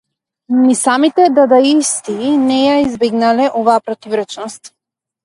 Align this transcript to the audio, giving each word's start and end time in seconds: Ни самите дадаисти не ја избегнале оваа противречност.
Ни 0.59 0.77
самите 0.77 1.27
дадаисти 1.35 2.15
не 2.47 2.57
ја 2.63 2.79
избегнале 2.87 3.47
оваа 3.61 3.77
противречност. 3.91 4.73